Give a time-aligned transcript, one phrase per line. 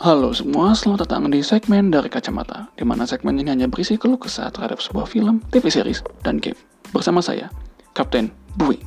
[0.00, 4.16] Halo semua, selamat datang di segmen dari Kacamata, di mana segmen ini hanya berisi keluh
[4.16, 6.56] kesah terhadap sebuah film, TV series, dan game.
[6.88, 7.52] Bersama saya,
[7.92, 8.80] Kapten Bui.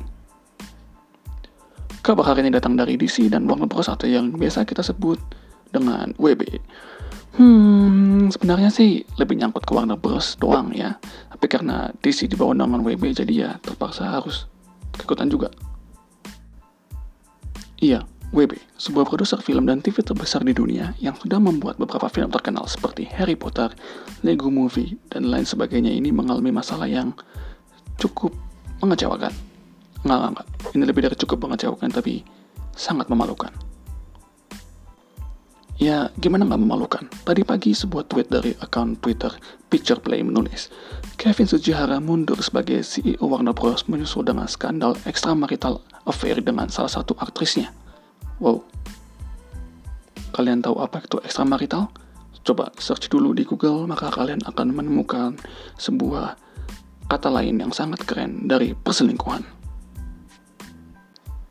[2.02, 3.86] Kabar hari ini datang dari DC dan Warner Bros.
[3.86, 5.22] atau yang biasa kita sebut
[5.70, 6.58] dengan WB.
[7.38, 10.34] Hmm, sebenarnya sih lebih nyangkut ke Warner Bros.
[10.42, 10.98] doang ya.
[11.30, 14.50] Tapi karena DC di bawah naungan WB, jadi ya terpaksa harus
[14.98, 15.54] ikutan juga.
[17.78, 18.02] Iya,
[18.34, 22.66] WB, sebuah produser film dan TV terbesar di dunia yang sudah membuat beberapa film terkenal
[22.66, 23.70] seperti Harry Potter,
[24.26, 27.14] Lego Movie, dan lain sebagainya ini mengalami masalah yang
[27.94, 28.34] cukup
[28.82, 29.30] mengecewakan.
[30.02, 30.46] Nggak, nggak.
[30.74, 32.26] Ini lebih dari cukup mengecewakan, tapi
[32.74, 33.54] sangat memalukan.
[35.78, 37.04] Ya, gimana nggak memalukan?
[37.22, 39.30] Tadi pagi sebuah tweet dari akun Twitter
[39.70, 40.74] Picture Play menulis,
[41.18, 43.86] Kevin Sujihara mundur sebagai CEO Warner Bros.
[43.86, 47.70] menyusul dengan skandal extramarital affair dengan salah satu aktrisnya.
[48.42, 48.66] Wow.
[50.34, 51.90] Kalian tahu apa itu extramarital?
[52.44, 55.38] Coba search dulu di Google, maka kalian akan menemukan
[55.80, 56.36] sebuah
[57.08, 59.46] kata lain yang sangat keren dari perselingkuhan.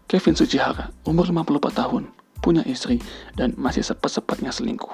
[0.06, 2.04] Kevin Sujihara, umur 54 tahun,
[2.45, 3.02] punya istri,
[3.34, 4.94] dan masih sepet-sepetnya selingkuh.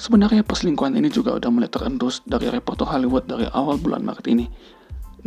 [0.00, 4.48] Sebenarnya perselingkuhan ini juga udah mulai terendus dari reporter Hollywood dari awal bulan Maret ini.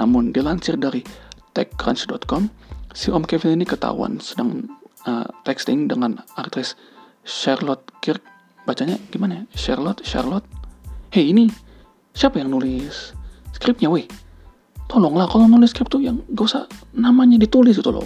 [0.02, 1.06] Namun dilansir dari
[1.53, 2.50] TechCrunch.com,
[2.98, 4.66] si Om Kevin ini ketahuan sedang
[5.06, 6.73] uh, texting dengan aktris
[7.25, 8.22] Charlotte Kirk.
[8.66, 9.44] Bacanya gimana ya?
[9.53, 10.45] Charlotte Charlotte?
[11.14, 11.47] Hei ini
[12.12, 13.14] siapa yang nulis
[13.53, 14.06] skripnya weh?
[14.86, 18.06] Tolonglah kalau nulis skrip tuh yang gak usah namanya ditulis gitu loh.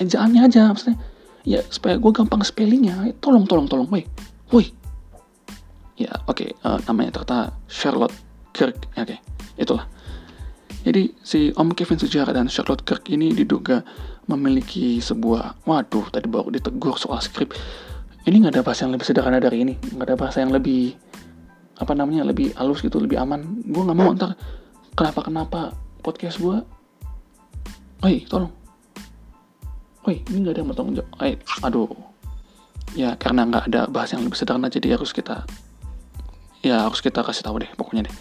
[0.00, 0.96] Ejaannya aja maksudnya.
[1.44, 3.12] Ya supaya gue gampang spellingnya.
[3.20, 4.04] Tolong tolong tolong weh.
[4.52, 4.68] Weh.
[6.00, 8.16] Ya oke okay, uh, eh, namanya ternyata Charlotte
[8.56, 8.88] Kirk.
[8.96, 9.16] Ya, oke.
[9.16, 9.18] Okay.
[9.60, 9.84] itulah
[10.86, 13.84] jadi si Om Kevin Sujara dan Charlotte Kirk ini diduga
[14.28, 17.52] memiliki sebuah waduh tadi baru ditegur soal skrip
[18.24, 20.96] ini nggak ada bahasa yang lebih sederhana dari ini nggak ada bahasa yang lebih
[21.80, 24.36] apa namanya lebih halus gitu lebih aman gue nggak mau ntar
[24.92, 25.60] kenapa kenapa
[26.04, 26.60] podcast gue
[28.00, 28.48] Oi, tolong.
[30.08, 31.36] Oi, ini nggak ada yang mau tanggung jawab.
[31.68, 31.92] Aduh.
[32.96, 35.44] Ya, karena nggak ada bahasa yang lebih sederhana, jadi harus kita,
[36.64, 38.14] ya harus kita kasih tahu deh, pokoknya deh.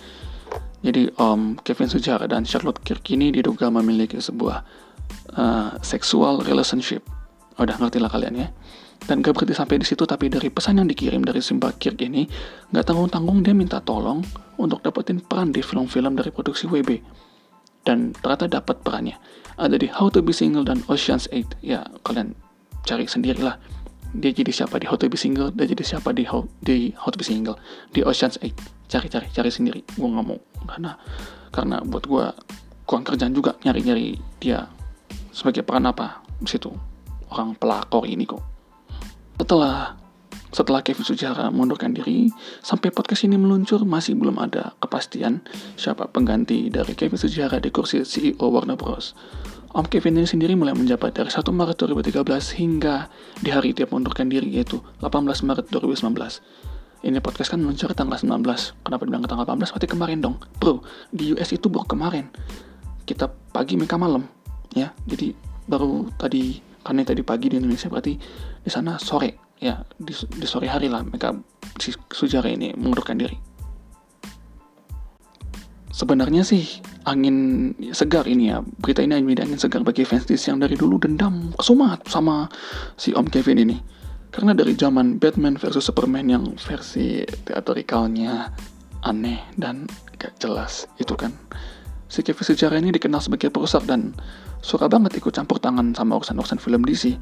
[0.79, 4.63] Jadi, Om Kevin Sujara dan Charlotte Kirk ini diduga memiliki sebuah
[5.35, 7.03] uh, sexual relationship.
[7.59, 8.47] Udah ngerti lah kalian ya.
[8.99, 12.27] Dan gak berhenti sampai di situ, tapi dari pesan yang dikirim dari Simba Kirk ini,
[12.71, 14.23] gak tanggung-tanggung dia minta tolong
[14.59, 16.99] untuk dapetin peran di film-film dari produksi WB.
[17.83, 19.15] Dan ternyata dapat perannya.
[19.55, 21.63] Ada di How to Be Single dan Ocean's 8.
[21.63, 22.35] Ya, kalian
[22.83, 23.55] cari sendirilah.
[24.15, 27.57] Dia jadi siapa di How to Single, dia jadi siapa di How, di How Single,
[27.93, 28.89] di Ocean's 8.
[28.89, 29.85] Cari-cari, cari sendiri.
[29.93, 30.39] Gue gak mau.
[30.65, 30.97] Karena,
[31.53, 32.25] karena buat gue
[32.89, 34.65] kurang kerjaan juga nyari-nyari dia
[35.29, 36.73] sebagai peran apa di situ
[37.29, 38.41] orang pelakor ini kok
[39.37, 39.93] setelah
[40.49, 42.25] setelah Kevin Sujara mundurkan diri,
[42.65, 45.45] sampai podcast ini meluncur masih belum ada kepastian
[45.77, 49.13] siapa pengganti dari Kevin Sujara di kursi CEO Warner Bros.
[49.69, 52.25] Om Kevin ini sendiri mulai menjabat dari 1 Maret 2013
[52.57, 53.05] hingga
[53.37, 56.09] di hari dia mundurkan diri yaitu 18 Maret 2019.
[57.05, 58.49] Ini podcast kan meluncur tanggal 19.
[58.81, 59.69] Kenapa bilang ke tanggal 18?
[59.69, 60.41] Berarti kemarin dong.
[60.57, 60.81] Bro,
[61.13, 62.33] di US itu baru kemarin.
[63.05, 64.25] Kita pagi mereka malam.
[64.73, 65.37] Ya, jadi
[65.69, 68.17] baru tadi karena tadi pagi di Indonesia berarti
[68.65, 71.35] di sana sore ya di, di sore hari lah mereka
[71.77, 73.48] si Sujara ini mengundurkan diri
[75.89, 78.61] sebenarnya sih angin segar ini ya.
[78.61, 82.49] Berita ini menjadi angin segar bagi fans DC yang dari dulu dendam kesumat sama
[82.95, 83.77] si Om Kevin ini.
[84.29, 88.53] Karena dari zaman Batman versus Superman yang versi teatrikalnya
[89.01, 89.89] aneh dan
[90.21, 91.33] gak jelas itu kan.
[92.09, 94.13] Si Kevin Sujara ini dikenal sebagai perusak dan
[94.65, 97.13] suka banget ikut campur tangan sama urusan-urusan film DC.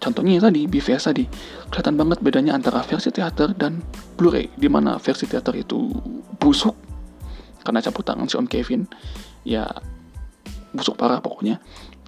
[0.00, 1.28] Contohnya tadi, BVS tadi,
[1.68, 3.84] kelihatan banget bedanya antara versi teater dan
[4.16, 5.92] Blu-ray, di mana versi teater itu
[6.40, 6.72] busuk,
[7.62, 8.88] karena campur tangan si Om Kevin,
[9.44, 9.66] ya
[10.72, 11.58] busuk parah pokoknya.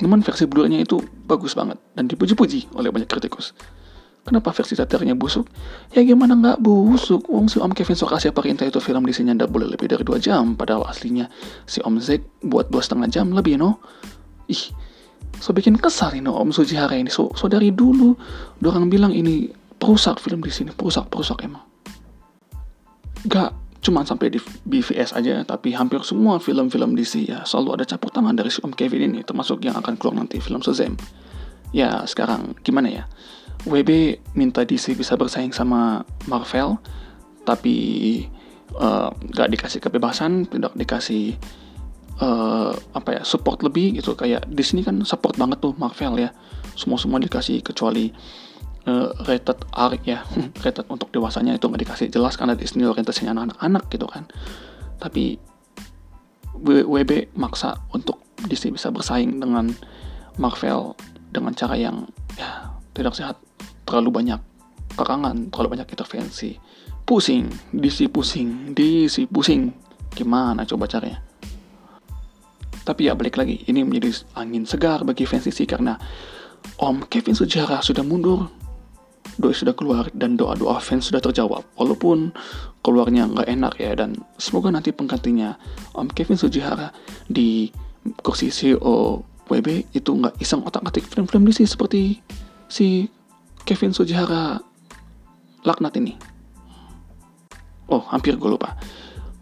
[0.01, 3.55] Namun versi Blu-ray-nya itu bagus banget, dan dipuji-puji oleh banyak kritikus.
[4.23, 5.51] Kenapa versi teaternya busuk?
[5.91, 7.27] Ya gimana nggak busuk?
[7.27, 10.23] Wong si Om Kevin Sokasya perintah itu film di sini ndak boleh lebih dari 2
[10.23, 11.27] jam, padahal aslinya
[11.67, 13.83] si Om Zack buat dua setengah jam lebih no.
[14.47, 14.71] Ih,
[15.43, 17.11] so bikin kesal ini Om Sujihara ini.
[17.11, 18.15] So, so dari dulu
[18.63, 19.51] orang bilang ini
[19.83, 21.67] perusak film di sini, perusak perusak emang.
[23.27, 23.51] Gak
[23.83, 28.39] cuma sampai di BVS aja, tapi hampir semua film-film DC ya selalu ada campur tangan
[28.39, 30.95] dari si Om Kevin ini, termasuk yang akan keluar nanti film Shazam.
[31.75, 33.05] Ya sekarang gimana ya?
[33.67, 36.79] WB minta DC bisa bersaing sama Marvel,
[37.43, 37.77] tapi
[38.79, 41.35] uh, gak dikasih kebebasan, tidak dikasih
[42.23, 46.31] uh, apa ya support lebih gitu kayak di sini kan support banget tuh Marvel ya
[46.79, 48.15] semua semua dikasih kecuali
[48.87, 50.27] uh, rated R ya.
[50.65, 54.27] Rated untuk dewasanya itu nggak dikasih jelas karena Disney orientasinya anak-anak gitu kan.
[54.99, 55.39] Tapi
[56.63, 59.75] WB maksa untuk Disney bisa bersaing dengan
[60.39, 60.95] Marvel
[61.31, 62.07] dengan cara yang
[62.39, 63.37] ya tidak sehat.
[63.83, 64.41] Terlalu banyak
[64.95, 66.57] kekangan terlalu banyak intervensi.
[67.03, 69.75] Pusing DC pusing DC pusing.
[70.13, 71.19] Gimana coba caranya?
[72.83, 73.63] Tapi ya balik lagi.
[73.67, 75.99] Ini menjadi angin segar bagi fans DC karena
[76.79, 78.62] Om Kevin Sujara sudah mundur
[79.41, 81.65] doa sudah keluar dan doa-doa fans sudah terjawab.
[81.79, 82.33] Walaupun
[82.85, 85.57] keluarnya nggak enak ya dan semoga nanti penggantinya
[85.97, 86.93] Om Kevin Sujihara
[87.31, 87.71] di
[88.21, 92.19] kursi CEO WB itu nggak iseng otak-atik film-film DC seperti
[92.67, 93.07] si
[93.63, 94.59] Kevin Sujihara
[95.63, 96.19] laknat ini.
[97.89, 98.75] Oh hampir gue lupa.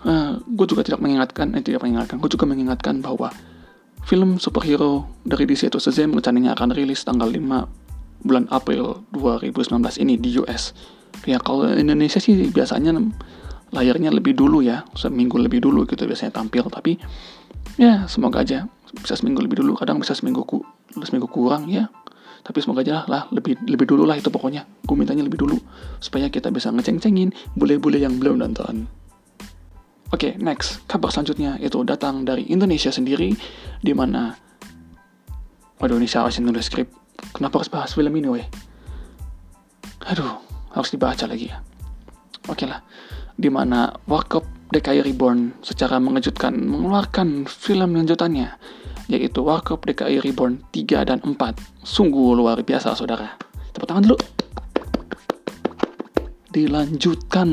[0.00, 3.28] Uh, eh, gue juga tidak mengingatkan eh tidak mengingatkan gue juga mengingatkan bahwa
[4.08, 7.89] film superhero dari DC itu Shazam rencananya akan rilis tanggal 5
[8.25, 10.72] bulan April 2019 ini di US.
[11.28, 12.94] Ya kalau Indonesia sih biasanya
[13.70, 16.67] layarnya lebih dulu ya, seminggu lebih dulu gitu biasanya tampil.
[16.69, 16.96] Tapi
[17.76, 20.62] ya semoga aja bisa seminggu lebih dulu, kadang bisa seminggu ku,
[21.02, 21.88] seminggu kurang ya.
[22.40, 24.64] Tapi semoga aja lah lebih lebih dulu lah itu pokoknya.
[24.88, 25.61] Gue mintanya lebih dulu
[26.00, 28.88] supaya kita bisa ngeceng-cengin bule-bule yang belum nonton.
[30.11, 30.82] Oke, okay, next.
[30.90, 33.31] Kabar selanjutnya itu datang dari Indonesia sendiri,
[33.78, 34.34] di mana
[35.81, 37.00] Waduh, ini siapa sih nulis skrip?
[37.34, 38.46] Kenapa harus bahas film ini, weh?
[40.08, 40.40] Aduh,
[40.72, 41.61] harus dibaca lagi ya.
[42.49, 42.81] Oke lah,
[43.37, 48.55] di mana Warkop DKI Reborn secara mengejutkan mengeluarkan film lanjutannya,
[49.11, 51.37] yaitu Warkop DKI Reborn 3 dan 4.
[51.84, 53.37] Sungguh luar biasa, saudara.
[53.70, 54.19] Tepuk tangan dulu.
[56.50, 57.49] Dilanjutkan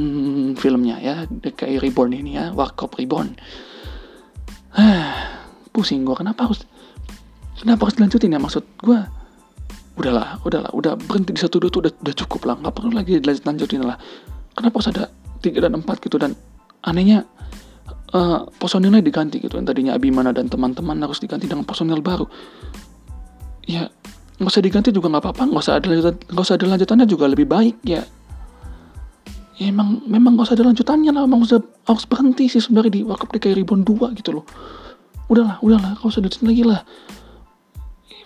[0.58, 3.38] filmnya ya, DKI Reborn ini ya, Warkop Reborn.
[5.74, 6.66] Pusing gue, kenapa harus
[7.58, 9.00] kenapa harus dilanjutin ya maksud gue
[9.98, 13.18] udahlah udahlah udah berhenti di satu dua tuh udah, udah cukup lah nggak perlu lagi
[13.22, 13.98] lanjutin lah.
[14.54, 15.04] Kenapa harus ada
[15.42, 16.38] tiga dan empat gitu dan
[16.86, 17.26] anehnya
[18.14, 22.30] uh, personilnya diganti gitu yang tadinya Abimana dan teman-teman harus diganti dengan personil baru.
[23.66, 23.90] Ya
[24.38, 27.26] nggak usah diganti juga nggak apa-apa nggak usah ada lanjutan nggak usah ada lanjutannya juga
[27.26, 28.06] lebih baik ya.
[29.58, 31.58] Ya emang memang nggak usah ada lanjutannya lah emang usah
[31.90, 34.46] harus berhenti sih sebenarnya di Warkop DKI Ribbon 2 gitu loh.
[35.26, 36.82] Udahlah udahlah nggak usah dilanjutin lagi lah.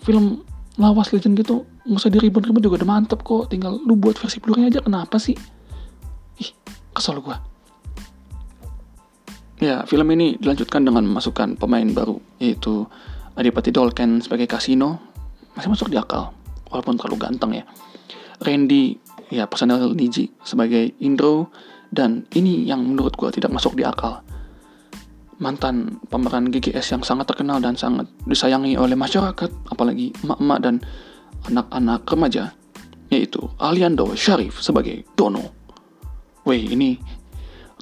[0.04, 0.44] Film
[0.80, 3.52] lawas legend gitu nggak usah diribut-ribut juga udah mantep kok.
[3.52, 5.36] Tinggal lu buat versi blu aja kenapa sih?
[6.40, 6.50] Ih
[6.94, 7.36] kesel gua.
[9.62, 12.86] Ya film ini dilanjutkan dengan memasukkan pemain baru yaitu
[13.38, 14.98] Adipati Dolken sebagai Kasino
[15.56, 16.32] masih masuk di akal
[16.72, 17.64] walaupun terlalu ganteng ya.
[18.42, 18.98] Randy
[19.30, 21.52] ya personel Niji sebagai Indro.
[21.92, 24.24] Dan ini yang menurut gua tidak masuk di akal
[25.40, 30.74] mantan pemeran GGS yang sangat terkenal dan sangat disayangi oleh masyarakat, apalagi emak-emak dan
[31.48, 32.44] anak-anak remaja,
[33.08, 35.52] yaitu Aliando Sharif sebagai Dono.
[36.44, 36.98] Weh, ini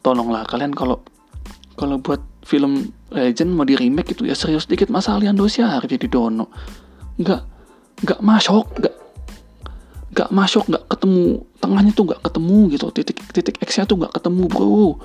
[0.05, 1.00] tolonglah kalian kalau
[1.76, 6.06] kalau buat film Legend mau di remake itu ya serius dikit masa Aliando Sharif jadi
[6.06, 6.49] Dono.
[7.19, 7.43] Nggak
[8.06, 8.96] nggak masuk, nggak
[10.11, 14.49] nggak masuk, nggak ketemu tengahnya tuh nggak ketemu gitu titik titik X-nya tuh nggak ketemu
[14.49, 14.96] bro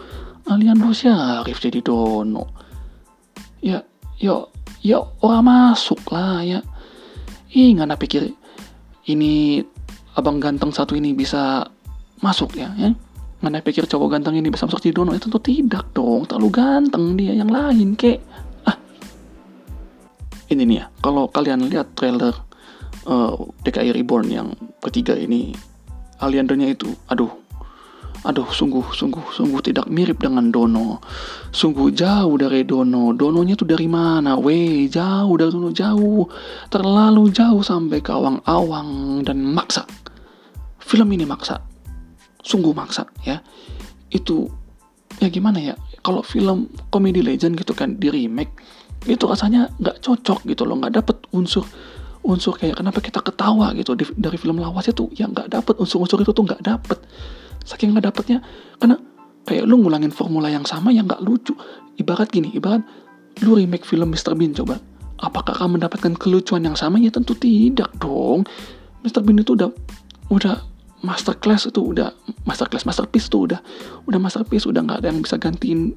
[0.45, 2.45] Aliando Syarif jadi Dono.
[3.65, 3.81] Ya,
[4.21, 4.53] yo,
[4.86, 6.62] ya orang masuk lah ya.
[7.50, 8.29] Ih, nggak pikir
[9.10, 9.63] ini
[10.13, 11.65] abang ganteng satu ini bisa
[12.22, 12.93] masuk ya, ya.
[13.41, 15.17] Nggak pikir cowok ganteng ini bisa masuk di Dono.
[15.17, 18.22] ya, tentu tidak dong, terlalu ganteng dia yang lain kek.
[18.70, 18.77] Ah,
[20.53, 22.38] ini nih ya, kalau kalian lihat trailer
[23.10, 23.34] uh, eh,
[23.65, 25.58] DKI Reborn yang ketiga ini,
[26.22, 27.45] Aliandonya itu, aduh,
[28.25, 30.98] Aduh, sungguh, sungguh, sungguh tidak mirip dengan Dono.
[31.53, 33.13] Sungguh jauh dari Dono.
[33.13, 34.34] Dononya tuh dari mana?
[34.41, 36.25] Weh, jauh dari Dono, jauh.
[36.74, 39.86] Terlalu jauh sampai ke awang-awang dan maksa.
[40.82, 41.62] Film ini maksa.
[42.41, 43.46] Sungguh maksa, ya.
[44.10, 44.50] Itu,
[45.22, 45.77] ya gimana ya?
[46.01, 48.58] Kalau film komedi legend gitu kan, di remake,
[49.05, 50.82] itu rasanya nggak cocok gitu loh.
[50.82, 51.62] Nggak dapet unsur
[52.25, 56.34] unsur kayak kenapa kita ketawa gitu dari film lawas itu ya nggak dapet unsur-unsur itu
[56.34, 56.98] tuh nggak dapet
[57.65, 58.39] saking nggak dapetnya
[58.77, 58.95] karena
[59.45, 61.53] kayak lu ngulangin formula yang sama yang nggak lucu
[61.98, 62.81] ibarat gini ibarat
[63.43, 64.38] lu remake film Mr.
[64.38, 64.79] Bean coba
[65.19, 68.48] apakah akan mendapatkan kelucuan yang sama ya tentu tidak dong
[69.03, 69.25] Mr.
[69.25, 69.69] Bean itu udah
[70.31, 70.55] udah
[71.05, 72.10] masterclass itu udah
[72.50, 73.60] masterclass masterpiece itu udah
[74.10, 75.93] udah masterpiece udah nggak ada yang bisa gantiin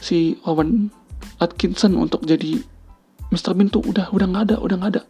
[0.00, 0.88] si Owen
[1.40, 2.60] Atkinson untuk jadi
[3.34, 3.52] Mr.
[3.52, 5.02] Bean tuh udah udah nggak ada udah nggak ada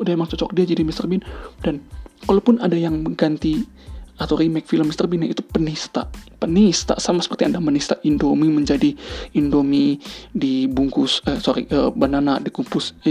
[0.00, 1.10] udah emang cocok dia jadi Mr.
[1.10, 1.22] Bean
[1.60, 1.84] dan
[2.24, 3.66] kalaupun ada yang mengganti
[4.14, 5.10] atau remake film Mr.
[5.10, 6.06] Bean itu penista.
[6.38, 8.94] Penista sama seperti anda menista Indomie menjadi
[9.34, 9.98] Indomie
[10.30, 13.02] dibungkus eh, sorry uh, banana dikumpus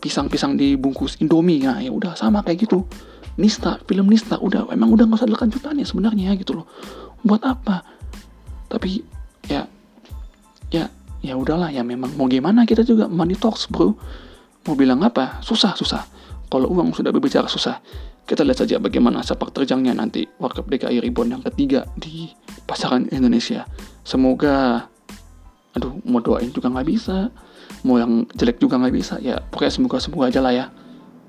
[0.00, 1.60] pisang-pisang eh, uh, dibungkus Indomie.
[1.60, 2.88] Nah ya udah sama kayak gitu.
[3.38, 6.66] Nista film nista udah emang udah nggak usah ada lanjutannya sebenarnya gitu loh.
[7.20, 7.84] Buat apa?
[8.72, 9.04] Tapi
[9.52, 9.68] ya
[10.72, 10.88] ya
[11.20, 13.92] ya udahlah ya memang mau gimana kita juga money talks bro.
[14.64, 15.44] Mau bilang apa?
[15.44, 16.17] Susah susah
[16.48, 17.80] kalau uang sudah berbicara susah
[18.28, 22.28] kita lihat saja bagaimana sepak terjangnya nanti Cup DKI Reborn yang ketiga di
[22.68, 23.64] pasaran Indonesia.
[24.04, 24.84] Semoga
[25.72, 27.32] aduh mau doain juga nggak bisa
[27.88, 29.16] mau yang jelek juga nggak bisa.
[29.24, 30.66] Ya pokoknya semoga semoga aja lah ya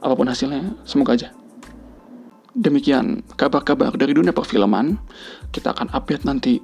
[0.03, 1.31] apa pun hasilnya semoga aja.
[2.51, 4.99] Demikian kabar-kabar dari dunia perfilman.
[5.55, 6.59] Kita akan update nanti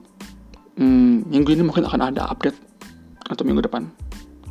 [0.76, 2.60] hmm, minggu ini mungkin akan ada update
[3.24, 3.88] atau minggu depan.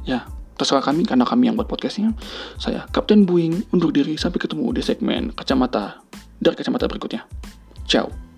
[0.08, 2.14] Ya terserah kami karena kami yang buat podcastnya.
[2.58, 6.02] Saya Kapten Buing undur diri sampai ketemu di segmen kacamata
[6.38, 7.26] dari kacamata berikutnya.
[7.86, 8.33] Ciao